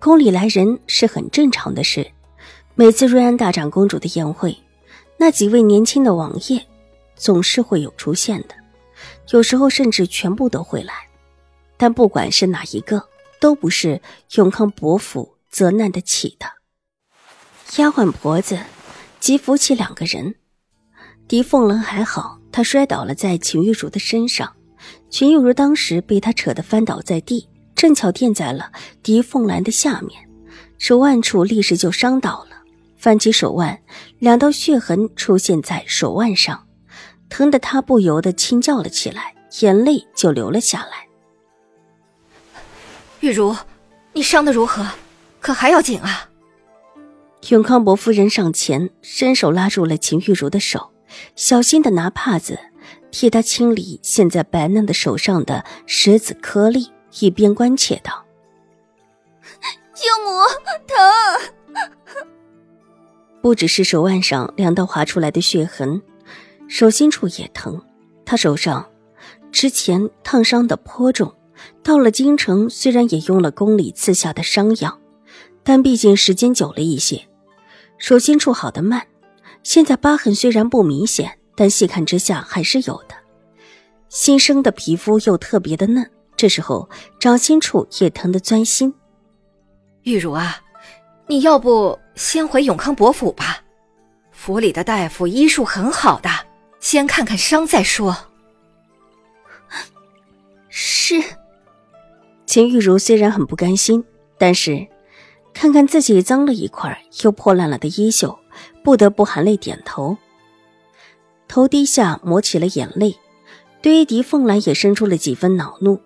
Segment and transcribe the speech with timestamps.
[0.00, 2.08] 宫里来人是很正常的事，
[2.76, 4.56] 每次瑞安大长公主的宴会，
[5.16, 6.64] 那几位年轻的王爷
[7.16, 8.54] 总是会有出现的，
[9.30, 10.94] 有时候甚至全部都会来。
[11.76, 13.08] 但不管是哪一个，
[13.40, 14.00] 都不是
[14.36, 16.46] 永康伯府责难得起的。
[17.82, 18.56] 丫鬟婆子
[19.18, 20.36] 即扶起两个人，
[21.26, 24.54] 狄凤兰还好，她摔倒了在秦玉茹的身上，
[25.10, 27.47] 秦玉茹当时被她扯得翻倒在地。
[27.78, 28.72] 正巧垫在了
[29.04, 30.28] 狄凤兰的下面，
[30.78, 32.56] 手腕处立时就伤到了。
[32.96, 33.80] 翻起手腕，
[34.18, 36.66] 两道血痕出现在手腕上，
[37.28, 41.06] 疼得他不由得轻叫了起来，眼泪就流了下来。
[43.20, 43.56] 玉茹，
[44.12, 44.84] 你伤得如何？
[45.38, 46.30] 可还要紧啊？
[47.50, 50.90] 永康伯夫人上前伸手拉住了秦玉茹的手，
[51.36, 52.58] 小心的拿帕子
[53.12, 56.90] 替她清理现在白嫩的手上的石子颗粒。
[57.20, 58.24] 一边关切道
[59.94, 60.42] ：“舅母，
[60.86, 60.96] 疼！
[63.40, 66.02] 不只是手腕上两道划出来的血痕，
[66.68, 67.80] 手心处也疼。
[68.24, 68.86] 他手上
[69.50, 71.34] 之前烫伤的颇重，
[71.82, 74.98] 到了京城虽然也用了宫里赐下的伤药，
[75.62, 77.26] 但毕竟时间久了一些，
[77.96, 79.06] 手心处好的慢。
[79.62, 83.14] 现在疤痕虽然不明显，但细看之下还是有的。
[84.08, 88.94] 新生的皮肤又特别的嫩。”这时候，掌心处也疼得钻心。
[90.04, 90.60] 玉茹啊，
[91.26, 93.58] 你要不先回永康伯府吧？
[94.30, 96.30] 府里的大夫医术很好的，
[96.78, 98.16] 先看看伤再说。
[100.68, 101.20] 是。
[102.46, 104.04] 秦玉茹虽然很不甘心，
[104.38, 104.86] 但是
[105.52, 108.38] 看看自己脏了一块又破烂了的衣袖，
[108.84, 110.16] 不得不含泪点头。
[111.48, 113.18] 头低下，抹起了眼泪，
[113.82, 116.00] 对于狄凤兰也生出了几分恼怒。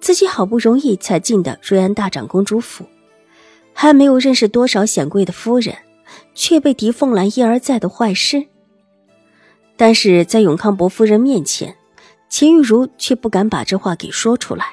[0.00, 2.84] 自己好不容易才进的瑞安大长公主府，
[3.72, 5.76] 还没有认识多少显贵的夫人，
[6.34, 8.46] 却被狄凤兰一而再的坏事。
[9.76, 11.76] 但是在永康伯夫人面前，
[12.28, 14.66] 秦玉茹却不敢把这话给说出来，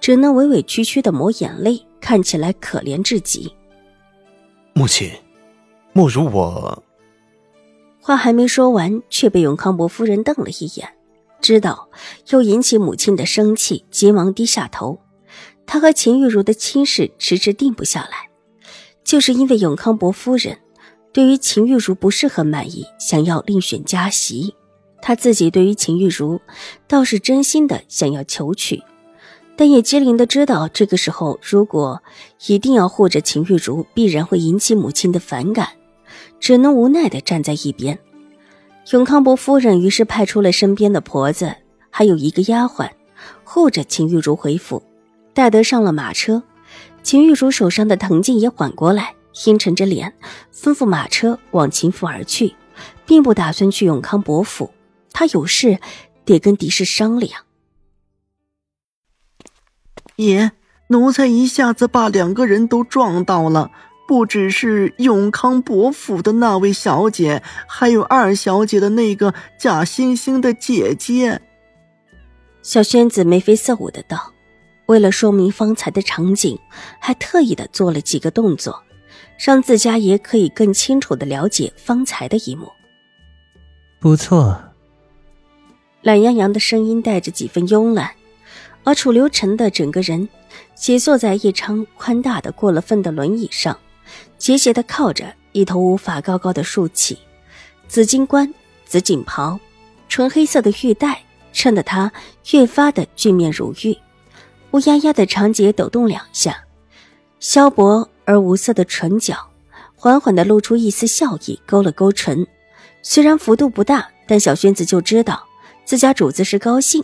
[0.00, 3.52] 只能委委屈屈的抹眼泪，看起来可怜至极。
[4.72, 5.10] 母亲，
[5.92, 6.82] 莫如我……
[8.00, 10.95] 话还没说完，却被永康伯夫人瞪了一眼。
[11.46, 11.88] 知道
[12.30, 14.98] 又引起母亲的生气，急忙低下头。
[15.64, 18.28] 他和秦玉茹的亲事迟迟定不下来，
[19.04, 20.58] 就是因为永康伯夫人
[21.12, 24.56] 对于秦玉茹不是很满意，想要另选佳媳。
[25.00, 26.40] 他自己对于秦玉茹
[26.88, 28.82] 倒是真心的想要求娶，
[29.56, 32.02] 但也机灵的知道这个时候如果
[32.48, 35.68] 一定要护着秦玉茹，必然会引起母亲的反感，
[36.40, 37.96] 只能无奈的站在一边。
[38.92, 41.56] 永康伯夫人于是派出了身边的婆子，
[41.90, 42.88] 还有一个丫鬟，
[43.42, 44.80] 护着秦玉茹回府。
[45.34, 46.44] 待得上了马车，
[47.02, 50.14] 秦玉茹手上的疼劲也缓过来，阴沉着脸，
[50.54, 52.54] 吩咐马车往秦府而去，
[53.04, 54.70] 并不打算去永康伯府。
[55.10, 55.80] 他有事
[56.24, 57.42] 得跟狄氏商量。
[60.14, 60.52] 爷，
[60.86, 63.72] 奴才一下子把两个人都撞到了。
[64.06, 71.40] 不只是永康伯府的那位小姐，还有二小姐的那个假惺惺的姐姐。
[72.62, 74.32] 小轩子眉飞色舞的道
[74.86, 76.58] ：“为了说明方才的场景，
[77.00, 78.82] 还特意的做了几个动作，
[79.38, 82.70] 让自家爷可以更清楚的了解方才的一幕。”
[83.98, 84.56] 不错。
[86.02, 88.12] 懒洋洋的声音带着几分慵懒，
[88.84, 90.28] 而楚留臣的整个人
[90.76, 93.76] 斜坐在一张宽大的过了分的轮椅上。
[94.38, 97.18] 斜斜的靠着，一头乌发高高的竖起，
[97.88, 98.52] 紫金冠、
[98.84, 99.58] 紫锦袍、
[100.08, 101.22] 纯黑色的玉带
[101.52, 102.12] 衬得他
[102.52, 103.96] 越发的俊面如玉。
[104.72, 106.64] 乌压压的长睫抖动两下，
[107.40, 109.36] 削薄而无色的唇角
[109.94, 112.46] 缓缓的露出一丝笑意，勾了勾唇。
[113.02, 115.42] 虽然幅度不大，但小轩子就知道
[115.84, 117.02] 自家主子是高兴。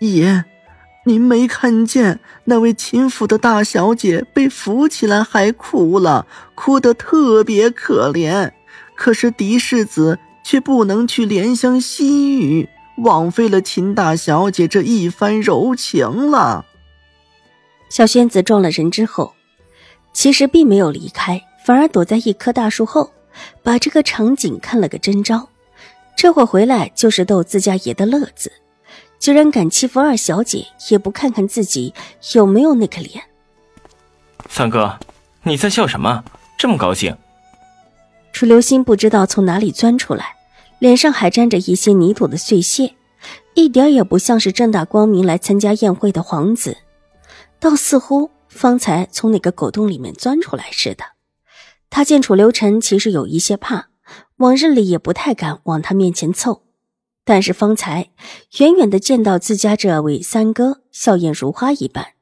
[0.00, 0.44] 爷。
[1.04, 8.52] 您没看见那位秦府的大小姐被扶起来还哭了，哭得特别可怜。
[8.94, 12.68] 可是狄世子却不能去怜香惜玉，
[12.98, 16.64] 枉费了秦大小姐这一番柔情了。
[17.88, 19.34] 小仙子撞了人之后，
[20.12, 23.10] 其实并没有离开，反而躲在一棵大树后，
[23.64, 25.48] 把这个场景看了个真招。
[26.16, 28.52] 这会回来就是逗自家爷的乐子，
[29.22, 31.94] 居然敢欺负二小姐，也不看看自己
[32.34, 33.22] 有没有那个脸。
[34.48, 34.98] 三哥，
[35.44, 36.24] 你在笑什么？
[36.58, 37.16] 这么高兴？
[38.32, 40.34] 楚留心不知道从哪里钻出来，
[40.80, 42.96] 脸上还沾着一些泥土的碎屑，
[43.54, 46.78] 一点也不像是正大光明来参加宴会的皇子，
[47.60, 51.04] 倒似乎方才从哪个狗洞里面钻出来似的。
[51.90, 53.86] 他见楚留臣其实有一些怕，
[54.38, 56.64] 往日里也不太敢往他面前凑，
[57.24, 58.10] 但是方才
[58.58, 62.14] 远远的见到自家这位三哥笑靥如花一般，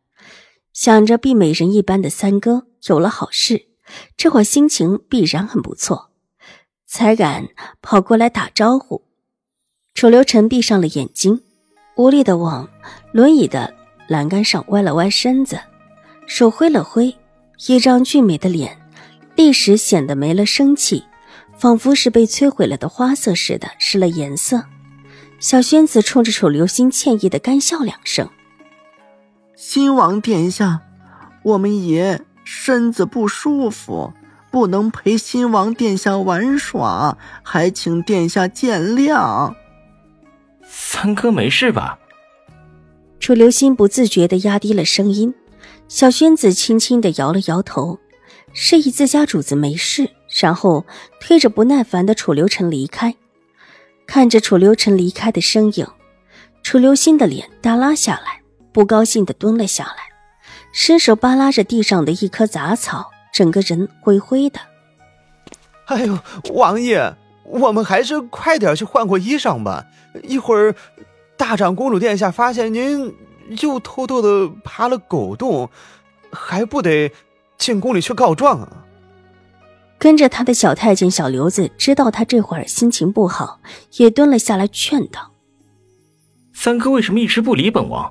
[0.73, 3.67] 想着碧美人一般的三哥有了好事。
[4.17, 6.11] 这会心情必然很不错，
[6.87, 7.49] 才敢
[7.83, 9.03] 跑过来打招呼。
[9.95, 11.43] 楚留臣闭上了眼睛，
[11.97, 12.69] 无力的往
[13.13, 13.75] 轮椅的
[14.07, 15.59] 栏杆上歪了歪身子，
[16.27, 17.17] 手挥了挥，
[17.67, 18.81] 一张俊美的脸
[19.35, 21.03] 立时显得没了生气，
[21.59, 24.65] 仿佛是被摧毁了的花色似的，失了颜色。
[25.41, 28.29] 小轩子冲着楚留心歉意的干笑两声
[29.57, 30.83] ：“新王殿下，
[31.43, 34.13] 我们爷。”身子不舒服，
[34.51, 39.55] 不能陪新王殿下玩耍，还请殿下见谅。
[40.65, 42.01] 三哥没事吧？
[43.21, 45.33] 楚留心不自觉的压低了声音。
[45.87, 48.01] 小轩子轻轻的摇了摇头，
[48.53, 50.11] 示意自家主子没事，
[50.41, 50.85] 然后
[51.21, 53.15] 推着不耐烦的楚留臣离开。
[54.11, 55.87] 看着楚留臣离开的身影，
[56.65, 58.43] 楚留心的脸耷拉下来，
[58.73, 60.11] 不高兴的蹲了下来。
[60.73, 64.59] 伸手扒拉着地上的一棵杂草，整个人灰灰的。
[65.85, 66.19] 哎呦，
[66.55, 67.15] 王爷，
[67.45, 69.87] 我们还是快点去换过衣裳吧。
[70.25, 70.75] 一会儿，
[71.37, 73.15] 大长公主殿下发现您
[73.63, 75.71] 又偷偷的爬了狗洞，
[76.33, 77.13] 还不得
[77.57, 78.87] 进宫里去告状啊？
[80.01, 83.61] 跟着他的小太监小刘子知道他这会儿心情不好，
[83.99, 85.31] 也蹲了下来劝道
[86.55, 88.11] ：“三哥为什么一直不理本王？”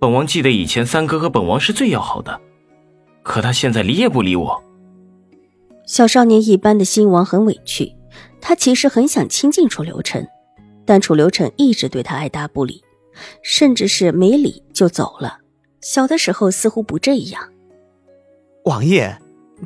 [0.00, 2.40] 本王记得以前三哥和本王是最要好的，
[3.24, 4.62] 可他现在理也不理我。
[5.84, 7.92] 小少年一般的新王很委屈，
[8.40, 10.24] 他其实很想亲近楚留臣，
[10.86, 12.80] 但楚留臣一直对他爱答不理，
[13.42, 15.38] 甚至是没理就走了。
[15.80, 17.42] 小的时候似乎不这样。
[18.64, 19.18] 王爷，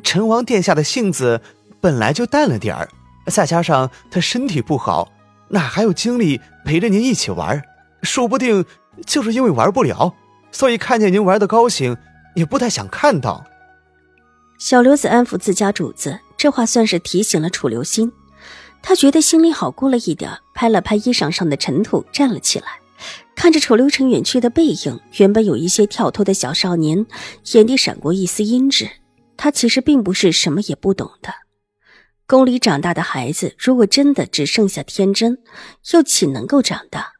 [0.03, 1.41] 陈王殿下的性子
[1.81, 2.89] 本来就淡了点儿，
[3.27, 5.11] 再加上他身体不好，
[5.49, 7.61] 哪还有精力陪着您一起玩？
[8.03, 8.65] 说不定
[9.05, 10.13] 就是因为玩不了。
[10.51, 11.97] 所以看见您玩的高兴，
[12.35, 13.43] 也不太想看到。
[14.57, 18.11] 小刘子安抚自家主子，这话算是提醒了楚留心，
[18.81, 22.67] 他觉得心里好过了一点，拍了拍衣裳上的尘土，站了起来，
[23.35, 27.05] 看着楚留臣远去的背影，原本有一些跳脱的小少年
[27.51, 28.89] 眼底闪过一丝阴鸷。
[29.37, 31.33] 他其实并不是什么也不懂的。
[32.27, 35.37] 宫里长大的孩子，如果真的只剩下天真，
[35.93, 37.13] 又岂能够长大？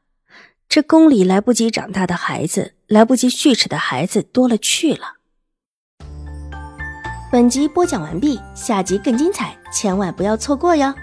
[0.67, 5.17] 这宫里来不及长大的孩子，来不及蓄齿的孩子多了去了。
[7.31, 10.94] 本集播讲完毕，下集更精彩，千万不要错过哟。